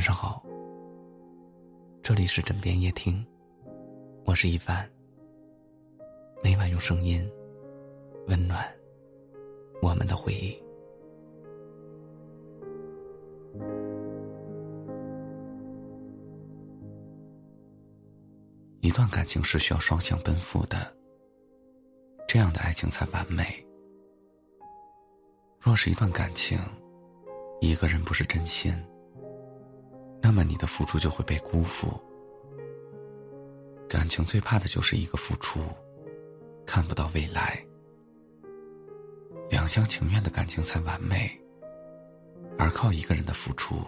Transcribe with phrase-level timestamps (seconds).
[0.00, 0.42] 晚上好，
[2.00, 3.22] 这里是枕边夜听，
[4.24, 4.90] 我是一凡。
[6.42, 7.30] 每晚用声音
[8.26, 8.66] 温暖
[9.82, 10.58] 我们的回忆。
[18.80, 20.96] 一段感情是需要双向奔赴的，
[22.26, 23.44] 这样的爱情才完美。
[25.58, 26.58] 若是一段感情，
[27.60, 28.72] 一个人不是真心。
[30.22, 32.00] 那么你的付出就会被辜负。
[33.88, 35.60] 感情最怕的就是一个付出，
[36.64, 37.60] 看不到未来。
[39.48, 41.28] 两厢情愿的感情才完美，
[42.56, 43.82] 而靠一个人的付出，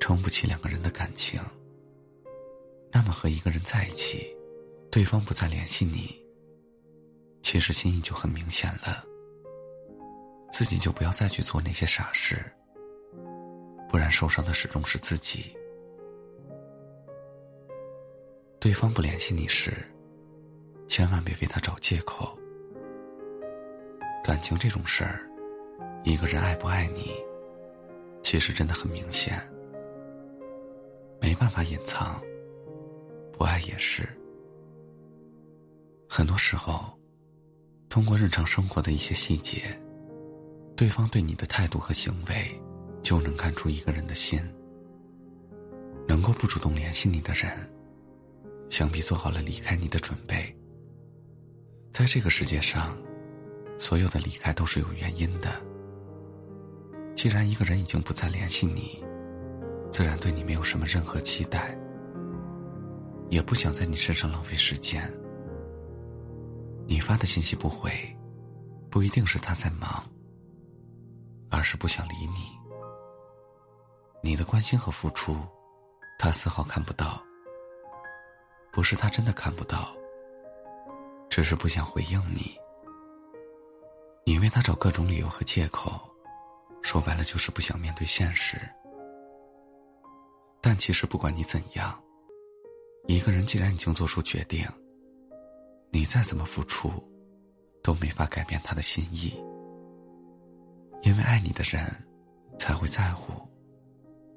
[0.00, 1.38] 撑不起两个人的感情。
[2.90, 4.34] 那么和一个人在一起，
[4.90, 6.14] 对方不再联系你，
[7.42, 9.04] 其实心意就很明显了。
[10.50, 12.40] 自己就不要再去做那些傻事。
[13.94, 15.56] 不然受伤的始终是自己。
[18.58, 19.70] 对方不联系你时，
[20.88, 22.36] 千万别为他找借口。
[24.24, 25.30] 感情这种事儿，
[26.02, 27.12] 一个人爱不爱你，
[28.20, 29.40] 其实真的很明显，
[31.20, 32.20] 没办法隐藏。
[33.32, 34.02] 不爱也是。
[36.08, 36.98] 很多时候，
[37.88, 39.62] 通过日常生活的一些细节，
[40.74, 42.60] 对方对你的态度和行为。
[43.04, 44.40] 就能看出一个人的心。
[46.08, 47.50] 能够不主动联系你的人，
[48.68, 50.54] 想必做好了离开你的准备。
[51.92, 52.96] 在这个世界上，
[53.78, 55.50] 所有的离开都是有原因的。
[57.14, 59.02] 既然一个人已经不再联系你，
[59.90, 61.78] 自然对你没有什么任何期待，
[63.28, 65.10] 也不想在你身上浪费时间。
[66.86, 67.92] 你发的信息不回，
[68.90, 70.04] 不一定是他在忙，
[71.48, 72.63] 而是不想理你。
[74.24, 75.36] 你的关心和付出，
[76.18, 77.22] 他丝毫看不到。
[78.72, 79.94] 不是他真的看不到，
[81.28, 82.58] 只是不想回应你。
[84.24, 86.00] 你为他找各种理由和借口，
[86.80, 88.56] 说白了就是不想面对现实。
[90.62, 92.02] 但其实不管你怎样，
[93.06, 94.66] 一个人既然已经做出决定，
[95.90, 96.90] 你再怎么付出，
[97.82, 99.38] 都没法改变他的心意。
[101.02, 101.84] 因为爱你的人，
[102.58, 103.34] 才会在乎。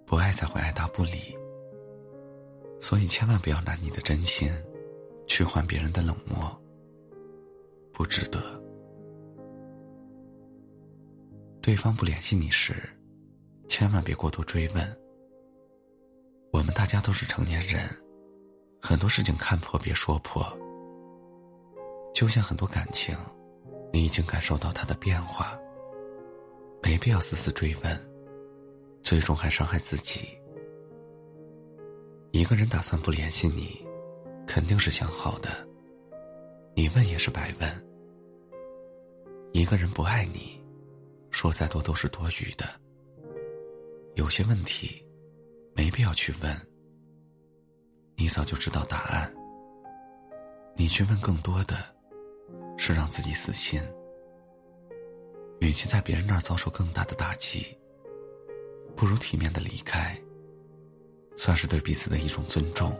[0.07, 1.37] 不爱才会爱答不理，
[2.79, 4.49] 所以千万不要拿你的真心
[5.27, 6.49] 去换别人的冷漠，
[7.91, 8.41] 不值得。
[11.61, 12.89] 对方不联系你时，
[13.67, 14.97] 千万别过多追问。
[16.53, 17.85] 我们大家都是成年人，
[18.81, 20.41] 很多事情看破别说破。
[22.13, 23.13] 就像很多感情，
[23.91, 25.59] 你已经感受到它的变化，
[26.81, 28.16] 没必要死死追问。
[29.07, 30.27] 最终还伤害自己。
[32.31, 33.81] 一个人打算不联系你，
[34.45, 35.65] 肯定是想好的。
[36.75, 37.87] 你问也是白问。
[39.53, 40.61] 一个人不爱你，
[41.31, 42.65] 说再多都是多余的。
[44.15, 45.01] 有些问题，
[45.73, 46.53] 没必要去问。
[48.17, 49.33] 你早就知道答案。
[50.75, 51.77] 你去问更多的，
[52.77, 53.79] 是让自己死心。
[55.61, 57.65] 与其在别人那儿遭受更大的打击。
[58.97, 60.19] 不如体面的离开，
[61.35, 62.91] 算是对彼此的一种尊重。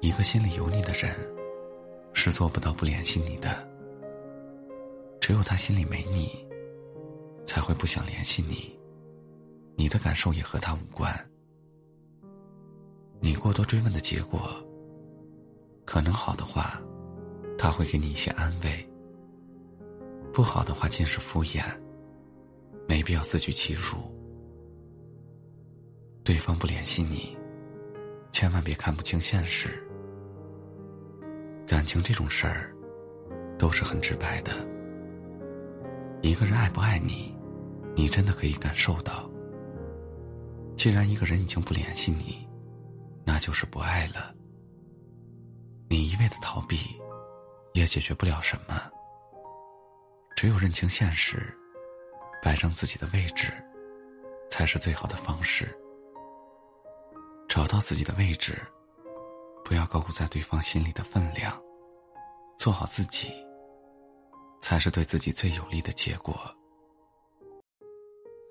[0.00, 1.12] 一个心里有你的人，
[2.14, 3.68] 是做不到不联系你的。
[5.20, 6.30] 只有他心里没你，
[7.44, 8.78] 才会不想联系你。
[9.76, 11.12] 你的感受也和他无关。
[13.18, 14.40] 你过多追问的结果，
[15.84, 16.80] 可能好的话，
[17.58, 18.70] 他会给你一些安慰；
[20.32, 21.64] 不好的话，尽是敷衍。
[22.90, 23.98] 没必要自取其辱。
[26.24, 27.38] 对方不联系你，
[28.32, 29.80] 千万别看不清现实。
[31.68, 32.74] 感情这种事儿，
[33.56, 34.50] 都是很直白的。
[36.20, 37.32] 一个人爱不爱你，
[37.94, 39.30] 你真的可以感受到。
[40.76, 42.44] 既然一个人已经不联系你，
[43.24, 44.34] 那就是不爱了。
[45.88, 46.76] 你一味的逃避，
[47.72, 48.82] 也解决不了什么。
[50.34, 51.56] 只有认清现实。
[52.42, 53.52] 摆正自己的位置，
[54.48, 55.68] 才是最好的方式。
[57.48, 58.58] 找到自己的位置，
[59.64, 61.60] 不要高估在对方心里的分量，
[62.58, 63.32] 做好自己，
[64.60, 66.38] 才是对自己最有利的结果。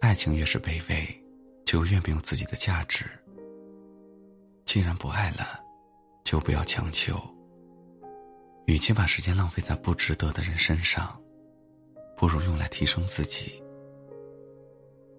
[0.01, 1.24] 爱情越是卑微，
[1.65, 3.06] 就越没有自己的价值。
[4.65, 5.59] 既然不爱了，
[6.24, 7.19] 就不要强求。
[8.65, 11.19] 与其把时间浪费在不值得的人身上，
[12.15, 13.63] 不如用来提升自己。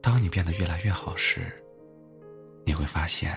[0.02, 1.42] 当你变得越来越好时，
[2.64, 3.36] 你会发现，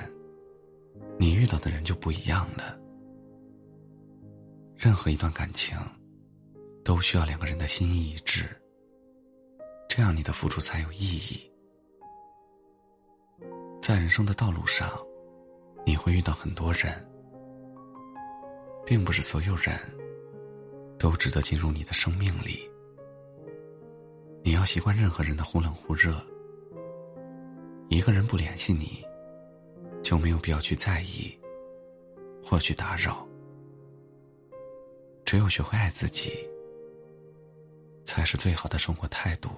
[1.19, 2.79] 你遇到的人就不一样了。
[4.77, 5.77] 任何一段感情，
[6.83, 8.45] 都需要两个人的心意一致，
[9.89, 11.51] 这样你的付出才有意义。
[13.81, 14.89] 在人生的道路上，
[15.85, 16.93] 你会遇到很多人，
[18.85, 19.77] 并不是所有人
[20.97, 22.69] 都值得进入你的生命里。
[24.43, 26.15] 你要习惯任何人的忽冷忽热。
[27.93, 29.05] 一个人不联系你，
[30.01, 31.37] 就没有必要去在意
[32.43, 33.27] 或去打扰。
[35.23, 36.31] 只有学会爱自己，
[38.03, 39.49] 才是最好的生活态度。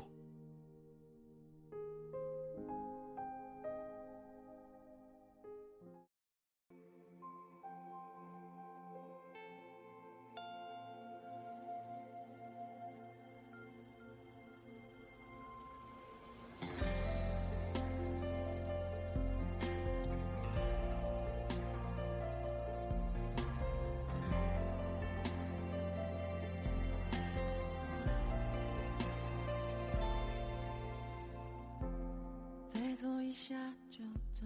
[32.96, 33.54] 坐一下
[33.90, 34.00] 就
[34.32, 34.46] 走，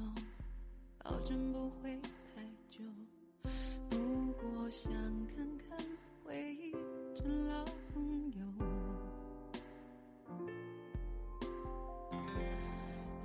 [1.03, 2.83] 保证不会太久。
[3.87, 4.91] 不过想
[5.27, 5.77] 看看
[6.25, 6.71] 回忆
[7.13, 7.63] 成老
[7.93, 8.43] 朋友。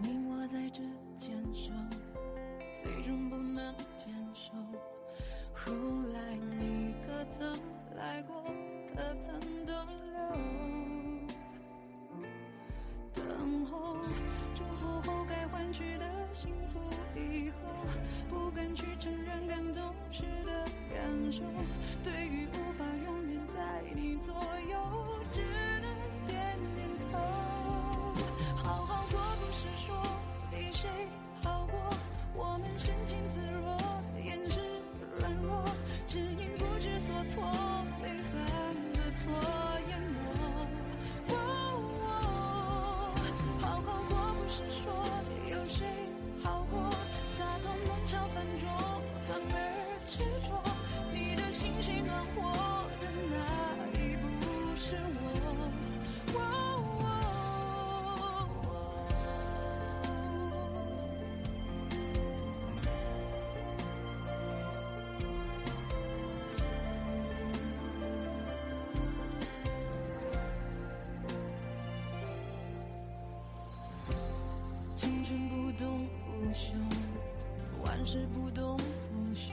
[0.02, 0.82] 你我在这
[1.16, 1.72] 牵手，
[2.82, 3.38] 最终不
[75.24, 76.74] 青春不懂不休，
[77.82, 78.84] 万事不懂腐
[79.34, 79.52] 朽，